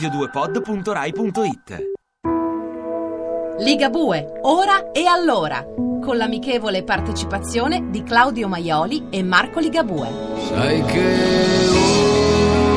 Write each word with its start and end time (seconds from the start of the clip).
radio2pod.rai.it 0.00 1.88
Ligabue, 3.58 4.38
ora 4.42 4.90
e 4.92 5.04
allora, 5.04 5.62
con 6.00 6.16
l'amichevole 6.16 6.82
partecipazione 6.82 7.90
di 7.90 8.02
Claudio 8.02 8.48
Maioli 8.48 9.08
e 9.10 9.22
Marco 9.22 9.60
Ligabue. 9.60 10.08
Sai 10.48 10.82
che 10.84 11.16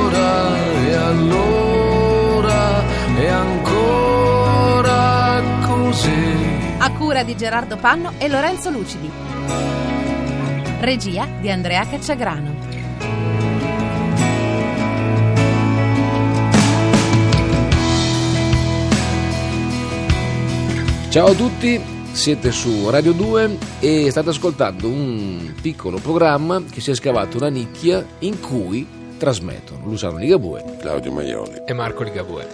ora 0.02 0.58
e 0.86 0.94
allora 0.96 2.84
è 3.16 3.28
ancora 3.28 5.42
così. 5.66 6.42
A 6.80 6.92
cura 6.92 7.24
di 7.24 7.38
Gerardo 7.38 7.78
Panno 7.78 8.12
e 8.18 8.28
Lorenzo 8.28 8.70
Lucidi. 8.70 9.10
Regia 10.82 11.26
di 11.40 11.50
Andrea 11.50 11.88
Cacciagrano. 11.88 12.73
Ciao 21.13 21.27
a 21.27 21.35
tutti, 21.35 21.80
siete 22.12 22.52
su 22.52 22.90
Radio 22.90 23.12
2 23.12 23.58
e 23.81 24.09
state 24.09 24.30
ascoltando 24.30 24.88
un 24.88 25.54
piccolo 25.62 25.99
programma 25.99 26.63
che 26.63 26.81
si 26.81 26.90
è 26.90 26.95
scavato 26.95 27.38
una 27.38 27.49
nicchia 27.49 28.04
in 28.21 28.40
cui 28.40 28.88
trasmettono 29.20 29.85
Luciano 29.85 30.18
Ligabue. 30.18 30.77
Claudio 30.80 31.12
Maioli. 31.12 31.62
e 31.68 31.73
Marco 31.73 32.02
Ligabue. 32.02 32.48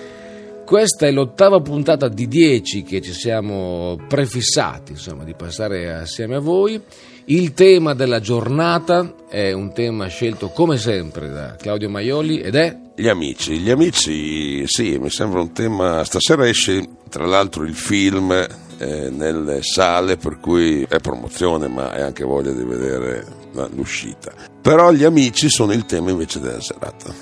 Questa 0.66 1.08
è 1.08 1.12
l'ottava 1.12 1.62
puntata 1.62 2.10
di 2.10 2.28
10 2.28 2.84
che 2.84 3.00
ci 3.00 3.14
siamo 3.14 3.98
prefissati 4.10 4.92
insomma, 4.92 5.24
di 5.24 5.36
passare 5.36 5.94
assieme 5.94 6.36
a 6.36 6.40
voi. 6.40 6.84
Il 7.26 7.54
tema 7.54 7.94
della 7.94 8.20
giornata 8.20 9.16
è 9.30 9.54
un 9.54 9.72
tema 9.72 10.08
scelto 10.08 10.50
come 10.50 10.76
sempre 10.76 11.30
da 11.30 11.56
Claudio 11.56 11.90
Maioli 11.90 12.42
ed 12.42 12.56
è 12.56 12.78
Gli 13.00 13.08
amici, 13.08 13.60
gli 13.60 13.70
amici, 13.70 14.68
sì, 14.68 14.98
mi 14.98 15.10
sembra 15.10 15.40
un 15.40 15.54
tema. 15.54 16.04
Stasera 16.04 16.46
esce 16.46 16.86
tra 17.08 17.26
l'altro 17.26 17.64
il 17.64 17.74
film 17.74 18.30
eh, 18.78 19.10
nelle 19.10 19.64
sale, 19.64 20.18
per 20.18 20.42
cui 20.42 20.84
è 20.84 21.00
promozione, 21.00 21.70
ma 21.70 21.94
è 21.94 22.02
anche 22.02 22.26
voglia 22.26 22.52
di 22.52 22.62
vedere 22.62 23.26
l'uscita. 23.74 24.34
Però 24.62 24.92
gli 24.92 25.06
amici 25.06 25.50
sono 25.50 25.72
il 25.72 25.86
tema 25.86 26.10
invece 26.10 26.42
della 26.42 26.60
serata. 26.60 27.14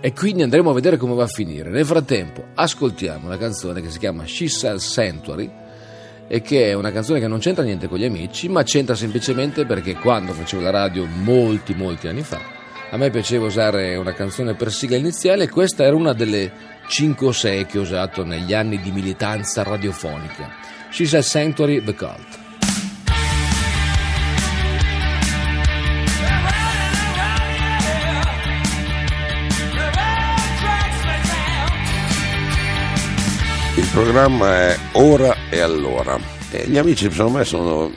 E 0.00 0.14
quindi 0.14 0.40
andremo 0.40 0.70
a 0.70 0.72
vedere 0.72 0.96
come 0.96 1.12
va 1.12 1.24
a 1.24 1.28
finire. 1.28 1.68
Nel 1.68 1.84
frattempo, 1.84 2.44
ascoltiamo 2.54 3.26
una 3.26 3.36
canzone 3.36 3.82
che 3.82 3.90
si 3.90 3.98
chiama 3.98 4.24
She 4.24 4.48
Sells 4.48 4.90
Sanctuary 4.90 5.50
e 6.26 6.40
che 6.40 6.70
è 6.70 6.72
una 6.72 6.90
canzone 6.90 7.20
che 7.20 7.28
non 7.28 7.40
c'entra 7.40 7.64
niente 7.64 7.86
con 7.86 7.98
gli 7.98 8.06
amici, 8.06 8.48
ma 8.48 8.62
c'entra 8.62 8.94
semplicemente 8.94 9.66
perché 9.66 9.94
quando 9.96 10.32
facevo 10.32 10.62
la 10.62 10.70
radio 10.70 11.04
molti, 11.04 11.74
molti 11.74 12.08
anni 12.08 12.22
fa, 12.22 12.56
a 12.90 12.96
me 12.96 13.10
piaceva 13.10 13.46
usare 13.46 13.96
una 13.96 14.14
canzone 14.14 14.54
per 14.54 14.72
sigla 14.72 14.96
iniziale 14.96 15.48
questa 15.48 15.84
era 15.84 15.94
una 15.94 16.14
delle 16.14 16.50
5 16.88 17.26
o 17.26 17.32
6 17.32 17.66
che 17.66 17.78
ho 17.78 17.82
usato 17.82 18.24
negli 18.24 18.54
anni 18.54 18.80
di 18.80 18.90
militanza 18.90 19.62
radiofonica. 19.62 20.50
She 20.90 21.04
Sells 21.04 21.28
Sanctuary, 21.28 21.84
The 21.84 21.94
Cult. 21.94 22.46
Il 33.76 33.88
programma 33.92 34.70
è 34.70 34.78
Ora 34.92 35.36
e 35.50 35.60
Allora. 35.60 36.18
E 36.50 36.66
gli 36.66 36.78
amici, 36.78 37.10
secondo 37.10 37.38
me, 37.38 37.44
sono 37.44 37.92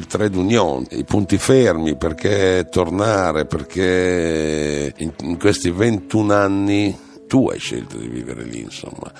il, 0.00 0.06
trade 0.06 0.36
union, 0.36 0.84
i 0.90 1.04
punti 1.04 1.36
fermi, 1.36 1.96
perché 1.96 2.66
tornare, 2.70 3.44
perché 3.44 4.92
in, 4.96 5.12
in 5.20 5.38
questi 5.38 5.70
21 5.70 6.32
anni 6.32 6.98
tu 7.28 7.48
hai 7.48 7.58
scelto 7.58 7.98
di 7.98 8.08
vivere 8.08 8.42
lì, 8.44 8.60
insomma. 8.60 9.12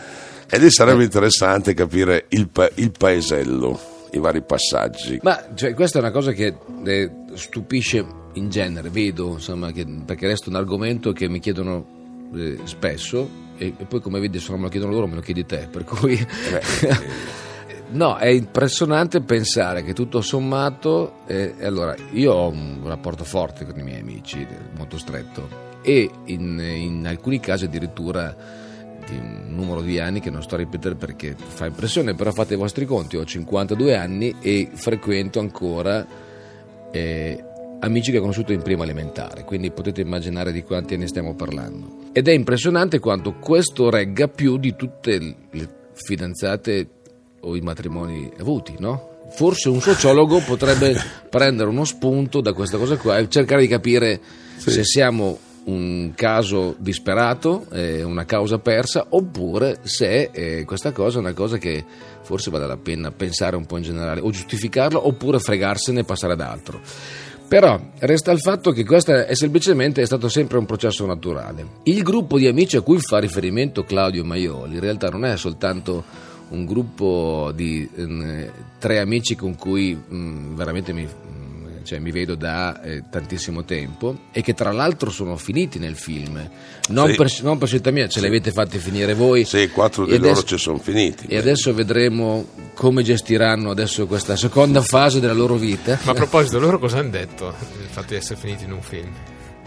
E 0.48 0.58
lì 0.58 0.70
sarebbe 0.70 1.04
interessante 1.04 1.74
capire 1.74 2.24
il, 2.30 2.48
pa- 2.48 2.70
il 2.74 2.90
paesello, 2.90 3.78
i 4.12 4.18
vari 4.18 4.42
passaggi. 4.42 5.20
Ma 5.22 5.40
cioè, 5.54 5.74
questa 5.74 5.98
è 5.98 6.00
una 6.00 6.10
cosa 6.10 6.32
che 6.32 6.56
eh, 6.84 7.10
stupisce 7.34 8.04
in 8.32 8.48
genere, 8.48 8.88
vedo, 8.88 9.32
insomma, 9.32 9.70
che- 9.70 9.86
perché 10.04 10.26
resta 10.26 10.48
un 10.48 10.56
argomento 10.56 11.12
che 11.12 11.28
mi 11.28 11.38
chiedono 11.38 12.28
eh, 12.34 12.58
spesso 12.64 13.28
e, 13.58 13.74
e 13.76 13.84
poi 13.84 14.00
come 14.00 14.18
vedi 14.20 14.40
se 14.40 14.50
non 14.50 14.58
me 14.60 14.64
lo 14.64 14.70
chiedono 14.70 14.92
loro 14.92 15.06
me 15.06 15.16
lo 15.16 15.20
chiedi 15.20 15.44
te, 15.44 15.68
per 15.70 15.84
cui... 15.84 16.18
no, 17.90 18.16
è 18.16 18.28
impressionante 18.28 19.20
pensare 19.20 19.82
che 19.82 19.92
tutto 19.92 20.20
sommato... 20.20 21.20
eh, 21.26 21.54
allora, 21.62 21.94
io 22.12 22.32
ho 22.32 22.48
un 22.48 22.80
rapporto 22.84 23.24
forte 23.24 23.64
con 23.64 23.78
i 23.78 23.82
miei 23.82 24.00
amici, 24.00 24.46
molto 24.76 24.98
stretto, 24.98 25.48
e 25.82 26.10
in, 26.26 26.58
in 26.58 27.06
alcuni 27.06 27.40
casi 27.40 27.64
addirittura 27.64 28.34
di 29.06 29.16
un 29.16 29.54
numero 29.54 29.80
di 29.80 29.98
anni 29.98 30.20
che 30.20 30.30
non 30.30 30.42
sto 30.42 30.54
a 30.54 30.58
ripetere 30.58 30.94
perché 30.94 31.34
fa 31.36 31.66
impressione, 31.66 32.14
però 32.14 32.30
fate 32.32 32.54
i 32.54 32.58
vostri 32.58 32.84
conti, 32.84 33.16
ho 33.16 33.24
52 33.24 33.96
anni 33.96 34.36
e 34.40 34.68
frequento 34.72 35.40
ancora 35.40 36.06
eh, 36.90 37.44
amici 37.80 38.10
che 38.10 38.18
ho 38.18 38.20
conosciuto 38.20 38.52
in 38.52 38.62
prima 38.62 38.84
elementare, 38.84 39.44
quindi 39.44 39.70
potete 39.70 40.00
immaginare 40.00 40.52
di 40.52 40.62
quanti 40.62 40.94
anni 40.94 41.08
stiamo 41.08 41.34
parlando. 41.34 42.08
Ed 42.12 42.28
è 42.28 42.32
impressionante 42.32 42.98
quanto 42.98 43.34
questo 43.34 43.90
regga 43.90 44.28
più 44.28 44.58
di 44.58 44.76
tutte 44.76 45.18
le 45.50 45.68
fidanzate 45.92 46.88
o 47.40 47.56
i 47.56 47.60
matrimoni 47.60 48.30
avuti, 48.38 48.74
no? 48.78 49.08
Forse 49.30 49.68
un 49.68 49.80
sociologo 49.80 50.40
potrebbe 50.40 50.94
prendere 51.30 51.68
uno 51.68 51.84
spunto 51.84 52.40
da 52.40 52.52
questa 52.52 52.78
cosa 52.78 52.96
qua 52.96 53.18
e 53.18 53.28
cercare 53.28 53.62
di 53.62 53.68
capire 53.68 54.20
se 54.56 54.84
siamo 54.84 55.38
un 55.64 56.12
caso 56.14 56.74
disperato, 56.78 57.66
eh, 57.72 58.02
una 58.02 58.24
causa 58.24 58.58
persa, 58.58 59.06
oppure 59.10 59.78
se 59.82 60.30
eh, 60.32 60.64
questa 60.64 60.92
cosa 60.92 61.18
è 61.18 61.20
una 61.20 61.32
cosa 61.32 61.58
che 61.58 61.84
forse 62.22 62.50
vale 62.50 62.66
la 62.66 62.76
pena 62.76 63.10
pensare 63.10 63.56
un 63.56 63.66
po' 63.66 63.76
in 63.76 63.82
generale, 63.82 64.20
o 64.20 64.30
giustificarla, 64.30 65.06
oppure 65.06 65.38
fregarsene 65.38 66.00
e 66.00 66.04
passare 66.04 66.32
ad 66.32 66.40
altro. 66.40 66.80
Però 67.48 67.80
resta 67.98 68.30
il 68.30 68.38
fatto 68.38 68.70
che 68.70 68.84
questo 68.84 69.12
è 69.12 69.34
semplicemente 69.34 70.00
è 70.02 70.06
stato 70.06 70.28
sempre 70.28 70.58
un 70.58 70.66
processo 70.66 71.04
naturale. 71.04 71.66
Il 71.82 72.02
gruppo 72.04 72.38
di 72.38 72.46
amici 72.46 72.76
a 72.76 72.80
cui 72.80 73.00
fa 73.00 73.18
riferimento 73.18 73.82
Claudio 73.82 74.24
Maioli 74.24 74.74
in 74.74 74.80
realtà 74.80 75.08
non 75.08 75.24
è 75.24 75.36
soltanto 75.36 76.04
un 76.50 76.64
gruppo 76.66 77.52
di 77.54 77.88
eh, 77.96 78.50
tre 78.78 78.98
amici 79.00 79.34
con 79.36 79.56
cui 79.56 79.94
mm, 79.96 80.54
veramente 80.54 80.92
mi, 80.92 81.04
mm, 81.06 81.82
cioè, 81.84 81.98
mi 81.98 82.10
vedo 82.10 82.34
da 82.34 82.80
eh, 82.82 83.04
tantissimo 83.10 83.64
tempo 83.64 84.16
e 84.32 84.42
che 84.42 84.52
tra 84.54 84.70
l'altro 84.72 85.10
sono 85.10 85.36
finiti 85.36 85.78
nel 85.78 85.96
film. 85.96 86.36
Non, 86.88 87.08
Sì. 87.10 87.14
per, 87.16 87.28
non 87.42 87.58
per 87.58 87.68
scelta 87.68 87.90
mia, 87.90 88.08
ce 88.08 88.20
li 88.20 88.26
avete 88.26 88.50
fatti 88.52 88.78
finire 88.78 89.14
voi. 89.14 89.44
Sì, 89.44 89.68
quattro 89.70 90.04
di 90.04 90.12
E 90.12 90.18
loro 90.18 90.30
adesso- 90.32 90.46
ci 90.46 90.58
sono 90.58 90.78
finiti. 90.78 91.26
E 91.26 91.36
adesso 91.36 91.72
vedremo 91.72 92.46
come 92.74 93.02
gestiranno 93.02 93.70
adesso 93.70 94.06
questa 94.06 94.36
seconda 94.36 94.80
fase 94.82 95.20
della 95.20 95.32
loro 95.32 95.54
vita. 95.56 95.98
Ma 96.04 96.12
a 96.12 96.14
proposito, 96.14 96.58
loro 96.58 96.78
cosa 96.78 96.98
hanno 96.98 97.10
detto 97.10 97.54
del 97.76 97.86
fatto 97.88 98.08
di 98.08 98.14
essere 98.16 98.38
finiti 98.40 98.64
in 98.64 98.72
un 98.72 98.82
film? 98.82 99.10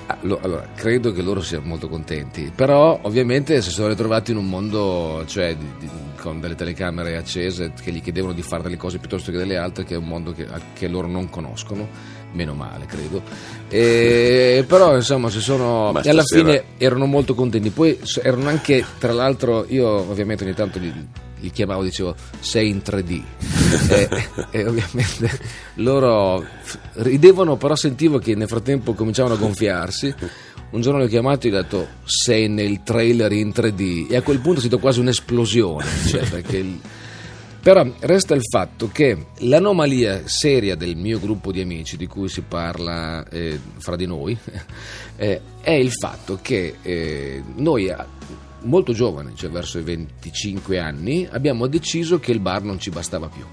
Ah, 0.06 0.18
lo- 0.22 0.40
Allora, 0.42 0.68
credo 0.76 1.12
che 1.14 1.22
loro 1.22 1.42
siano 1.42 1.66
molto 1.66 1.88
contenti, 1.88 2.52
però 2.54 3.00
ovviamente 3.04 3.62
si 3.62 3.70
sono 3.70 3.88
ritrovati 3.88 4.32
in 4.32 4.38
un 4.38 4.50
mondo 4.50 5.24
cioè, 5.28 5.56
di- 5.56 5.66
di- 5.80 5.90
con 6.20 6.40
delle 6.40 6.56
telecamere 6.56 7.16
accese 7.18 7.72
che 7.82 7.92
gli 7.92 8.02
chiedevano 8.02 8.34
di 8.34 8.42
fare 8.42 8.64
delle 8.64 8.78
cose 8.78 8.98
piuttosto 8.98 9.32
che 9.32 9.38
delle 9.38 9.58
altre, 9.58 9.84
che 9.86 9.94
è 9.96 9.98
un 9.98 10.08
mondo 10.08 10.32
che, 10.34 10.46
che 10.74 10.88
loro 10.88 11.08
non 11.08 11.30
conoscono, 11.30 11.88
meno 12.34 12.54
male 12.54 12.86
credo. 12.86 13.22
E, 13.70 14.64
però 14.68 14.96
insomma 14.96 15.30
si 15.30 15.40
sono... 15.42 15.92
Ma 15.94 16.02
e 16.02 16.10
alla 16.10 16.22
stasera- 16.24 16.50
fine 16.52 16.64
erano 16.78 17.06
molto 17.06 17.34
contenti, 17.34 17.70
poi 17.70 17.98
erano 18.22 18.50
anche, 18.50 18.84
tra 19.00 19.12
l'altro, 19.14 19.66
io 19.70 19.88
ovviamente 19.88 20.44
ogni 20.44 20.54
tanto 20.54 20.80
li, 20.80 20.94
li 21.44 21.52
chiamavo, 21.52 21.84
dicevo 21.84 22.16
sei 22.40 22.70
in 22.70 22.78
3D 22.84 23.22
e, 23.90 24.10
e 24.50 24.66
ovviamente 24.66 25.30
loro 25.76 26.46
ridevano, 26.94 27.58
però 27.58 27.76
sentivo 27.76 28.18
che 28.18 28.34
nel 28.34 28.48
frattempo 28.48 28.94
cominciavano 28.94 29.36
a 29.36 29.38
gonfiarsi. 29.38 30.16
Un 30.72 30.82
giorno 30.82 31.00
li 31.00 31.06
ho 31.06 31.08
chiamato 31.10 31.46
e 31.46 31.50
gli 31.52 31.54
ho 31.54 31.62
detto 31.62 31.88
sei 32.06 32.48
nel 32.48 32.82
trailer 32.82 33.32
in 33.34 33.50
3D 33.50 34.10
e 34.10 34.16
a 34.16 34.22
quel 34.24 34.40
punto 34.40 34.60
è 34.60 34.64
stata 34.64 34.78
quasi 34.82 35.02
un'esplosione. 35.02 35.86
Cioè, 36.08 36.28
perché 36.30 36.58
il- 36.58 36.80
Però 37.62 37.86
resta 38.00 38.34
il 38.36 38.42
fatto 38.50 38.90
che 38.92 39.28
l'anomalia 39.40 40.24
seria 40.26 40.76
del 40.76 40.98
mio 40.98 41.18
gruppo 41.20 41.52
di 41.52 41.62
amici, 41.62 41.96
di 41.96 42.08
cui 42.08 42.28
si 42.28 42.42
parla 42.42 43.26
eh, 43.30 43.58
fra 43.78 43.96
di 43.96 44.06
noi, 44.06 44.38
eh, 45.16 45.40
è 45.62 45.72
il 45.72 45.92
fatto 45.92 46.40
che 46.42 46.76
eh, 46.82 47.42
noi, 47.56 47.94
molto 48.64 48.94
giovani, 48.94 49.34
cioè 49.36 49.50
verso 49.50 49.80
i 49.80 49.84
25 49.84 50.80
anni, 50.80 51.28
abbiamo 51.30 51.68
deciso 51.68 52.20
che 52.20 52.32
il 52.32 52.40
bar 52.40 52.64
non 52.64 52.80
ci 52.80 52.90
bastava 52.90 53.28
più. 53.28 53.44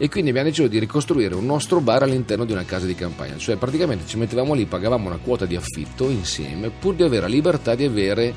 E 0.00 0.08
quindi 0.08 0.30
abbiamo 0.30 0.48
deciso 0.48 0.68
di 0.68 0.78
ricostruire 0.78 1.34
un 1.34 1.44
nostro 1.44 1.80
bar 1.80 2.04
all'interno 2.04 2.44
di 2.44 2.52
una 2.52 2.64
casa 2.64 2.86
di 2.86 2.94
campagna, 2.94 3.36
cioè 3.36 3.56
praticamente 3.56 4.06
ci 4.06 4.16
mettevamo 4.16 4.54
lì, 4.54 4.64
pagavamo 4.64 5.08
una 5.08 5.18
quota 5.18 5.44
di 5.44 5.56
affitto 5.56 6.08
insieme, 6.08 6.70
pur 6.70 6.94
di 6.94 7.02
avere 7.02 7.22
la 7.22 7.28
libertà 7.28 7.74
di 7.74 7.84
avere 7.84 8.34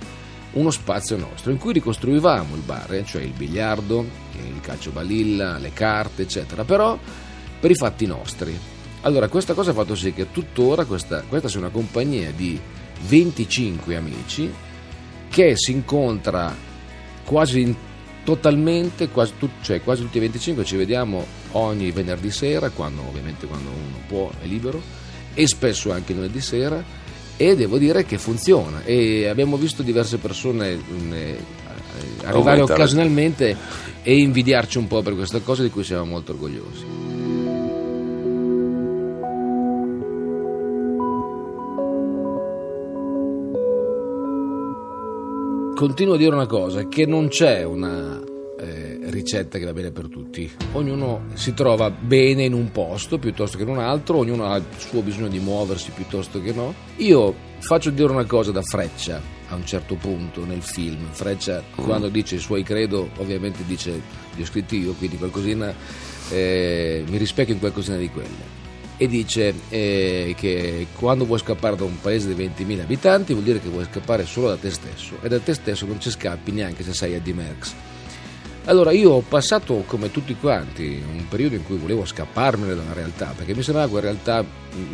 uno 0.54 0.72
spazio 0.72 1.18
nostro 1.18 1.52
in 1.52 1.58
cui 1.58 1.74
ricostruivamo 1.74 2.56
il 2.56 2.62
bar, 2.62 3.04
cioè 3.06 3.22
il 3.22 3.32
biliardo, 3.32 4.06
il 4.34 4.60
calcio 4.62 4.92
balilla, 4.92 5.58
le 5.60 5.72
carte, 5.72 6.24
eccetera, 6.24 6.64
però 6.64 6.98
per 7.60 7.72
i 7.72 7.76
fatti 7.76 8.06
nostri. 8.06 8.58
Allora, 9.02 9.28
questa 9.30 9.54
cosa 9.54 9.72
ha 9.72 9.74
fatto 9.74 9.96
sì 9.96 10.14
che 10.14 10.32
tuttora 10.32 10.86
questa, 10.86 11.24
questa 11.28 11.48
sia 11.48 11.60
una 11.60 11.70
compagnia 11.70 12.32
di 12.32 12.60
25 13.08 13.96
amici 13.96 14.52
che 15.32 15.54
si 15.56 15.72
incontra 15.72 16.54
quasi 17.24 17.74
totalmente, 18.24 19.08
quasi, 19.08 19.34
cioè 19.62 19.82
quasi 19.82 20.04
tutti 20.04 20.18
i 20.18 20.20
25 20.20 20.66
ci 20.66 20.76
vediamo 20.76 21.26
ogni 21.54 21.90
venerdì 21.92 22.30
sera, 22.30 22.70
quando, 22.70 23.02
ovviamente 23.02 23.48
quando 23.48 23.70
uno 23.70 23.98
può, 24.08 24.30
è 24.42 24.46
libero, 24.46 24.80
e 25.34 25.48
spesso 25.48 25.92
anche 25.92 26.14
lunedì 26.14 26.42
sera, 26.42 26.84
e 27.38 27.56
devo 27.56 27.78
dire 27.78 28.06
che 28.06 28.18
funziona. 28.18 28.84
E 28.84 29.28
abbiamo 29.28 29.56
visto 29.56 29.82
diverse 29.82 30.18
persone 30.18 30.76
mh, 30.76 31.14
eh, 31.14 31.38
arrivare 32.26 32.62
occasionalmente 32.62 33.56
e 34.04 34.18
invidiarci 34.18 34.78
un 34.78 34.88
po' 34.88 35.02
per 35.02 35.16
questa 35.16 35.40
cosa 35.40 35.64
di 35.64 35.70
cui 35.70 35.86
siamo 35.86 36.06
molto 36.06 36.34
orgogliosi. 36.34 37.01
Continuo 45.82 46.14
a 46.14 46.18
dire 46.18 46.36
una 46.36 46.46
cosa, 46.46 46.88
che 46.88 47.08
non 47.08 47.28
c'è 47.28 47.64
una 47.64 48.22
eh, 48.60 49.00
ricetta 49.06 49.58
che 49.58 49.66
va 49.66 49.74
bene 49.74 49.90
per 49.90 50.10
tutti. 50.10 50.48
Ognuno 50.74 51.24
si 51.34 51.56
trova 51.56 51.90
bene 51.90 52.44
in 52.44 52.54
un 52.54 52.72
posto 52.72 53.18
piuttosto 53.18 53.58
che 53.58 53.64
in 53.64 53.70
un 53.70 53.80
altro, 53.80 54.18
ognuno 54.18 54.46
ha 54.46 54.58
il 54.58 54.66
suo 54.78 55.02
bisogno 55.02 55.28
di 55.28 55.40
muoversi 55.40 55.90
piuttosto 55.90 56.40
che 56.40 56.52
no. 56.52 56.72
Io 56.98 57.34
faccio 57.62 57.90
dire 57.90 58.12
una 58.12 58.26
cosa 58.26 58.52
da 58.52 58.62
Freccia 58.62 59.20
a 59.50 59.56
un 59.56 59.66
certo 59.66 59.96
punto 59.96 60.46
nel 60.46 60.62
film. 60.62 61.04
Freccia 61.10 61.64
quando 61.74 62.10
dice 62.10 62.36
i 62.36 62.40
suoi 62.40 62.62
credo 62.62 63.10
ovviamente 63.18 63.64
dice 63.66 64.00
li 64.36 64.44
ho 64.44 64.46
scritti 64.46 64.78
io, 64.78 64.94
quindi 64.94 65.18
qualcosina 65.18 65.74
eh, 66.30 67.04
mi 67.08 67.18
rispecchio 67.18 67.56
in 67.56 67.60
qualcosina 67.60 67.98
di 67.98 68.08
quelle 68.12 68.61
e 69.02 69.08
dice 69.08 69.52
eh, 69.70 70.36
che 70.38 70.86
quando 70.96 71.26
vuoi 71.26 71.40
scappare 71.40 71.76
da 71.76 71.86
un 71.86 72.00
paese 72.00 72.32
di 72.32 72.46
20.000 72.46 72.82
abitanti 72.82 73.34
vuol 73.34 73.44
dire 73.44 73.60
che 73.60 73.68
vuoi 73.68 73.88
scappare 73.92 74.28
solo 74.28 74.50
da 74.50 74.58
te 74.58 74.70
stesso 74.70 75.18
e 75.24 75.28
da 75.28 75.40
te 75.40 75.56
stesso 75.56 75.88
non 75.88 76.00
ci 76.00 76.12
scappi 76.12 76.52
neanche 76.52 76.84
se 76.84 76.94
sei 76.94 77.16
a 77.16 77.20
D-Merx. 77.20 77.74
Allora 78.66 78.92
io 78.92 79.12
ho 79.12 79.22
passato 79.28 79.84
come 79.88 80.12
tutti 80.12 80.36
quanti 80.36 81.02
un 81.12 81.28
periodo 81.28 81.56
in 81.56 81.64
cui 81.66 81.78
volevo 81.78 82.06
scapparmene 82.06 82.76
dalla 82.76 82.94
realtà 82.94 83.34
perché 83.36 83.56
mi 83.56 83.64
sembrava 83.64 83.88
che 83.88 83.94
la 83.96 84.00
realtà 84.02 84.44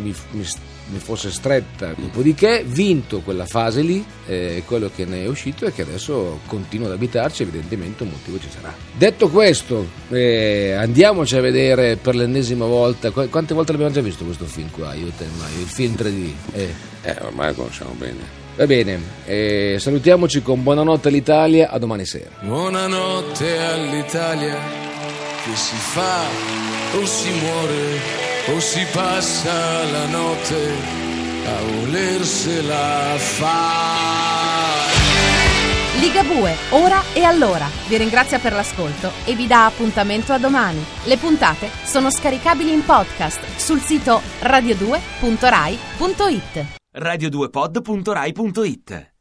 mi, 0.01 0.15
mi- 0.31 0.45
mi 0.89 0.99
fosse 0.99 1.31
stretta, 1.31 1.93
dopodiché 1.97 2.63
vinto 2.65 3.19
quella 3.19 3.45
fase 3.45 3.81
lì, 3.81 4.01
eh, 4.25 4.63
quello 4.65 4.89
che 4.95 5.03
ne 5.03 5.23
è 5.23 5.27
uscito 5.27 5.65
è 5.65 5.73
che 5.73 5.81
adesso 5.81 6.39
continuo 6.45 6.87
ad 6.87 6.93
abitarci, 6.93 7.41
evidentemente 7.43 8.03
un 8.03 8.09
motivo 8.11 8.39
ci 8.39 8.47
sarà. 8.49 8.73
Detto 8.93 9.27
questo, 9.27 9.85
eh, 10.11 10.71
andiamoci 10.71 11.35
a 11.35 11.41
vedere 11.41 11.97
per 11.97 12.15
l'ennesima 12.15 12.65
volta, 12.65 13.11
qu- 13.11 13.29
quante 13.29 13.53
volte 13.53 13.73
l'abbiamo 13.73 13.91
già 13.93 13.99
visto 13.99 14.23
questo 14.23 14.45
film 14.45 14.69
qua, 14.71 14.93
io 14.93 15.07
e 15.07 15.11
te, 15.17 15.25
Mario, 15.37 15.59
il 15.59 15.65
film 15.67 15.93
3D? 15.95 16.31
Eh. 16.53 16.73
Eh, 17.01 17.17
ormai 17.21 17.49
lo 17.49 17.53
conosciamo 17.55 17.91
bene. 17.97 18.45
Va 18.57 18.65
bene, 18.65 19.00
eh, 19.25 19.77
salutiamoci 19.80 20.42
con 20.42 20.63
buonanotte 20.63 21.09
all'Italia, 21.09 21.69
a 21.69 21.77
domani 21.77 22.06
sera. 22.06 22.31
Buonanotte 22.42 23.59
all'Italia 23.59 24.57
che 25.44 25.56
si 25.56 25.75
fa 25.75 26.24
o 26.95 27.06
si 27.06 27.30
muore 27.39 28.00
o 28.48 28.59
si 28.59 28.83
passa 28.92 29.83
la 29.92 30.07
notte 30.07 30.71
a 31.45 31.62
volersela 31.71 33.13
fare. 33.18 34.95
Ligabue, 36.00 36.56
ora 36.71 37.04
e 37.13 37.21
allora. 37.21 37.69
Vi 37.88 37.95
ringrazia 37.95 38.39
per 38.39 38.54
l'ascolto 38.54 39.12
e 39.25 39.36
vi 39.36 39.45
dà 39.45 39.68
appuntamento 39.68 40.33
a 40.33 40.39
domani. 40.39 40.83
Le 41.04 41.18
puntate 41.18 41.69
sono 41.83 42.09
scaricabili 42.09 42.74
in 42.74 42.83
podcast 42.83 43.39
sul 43.57 43.81
sito 43.81 44.19
radio2.rai.it. 44.42 46.76
radio2pod.rai.it 46.97 49.16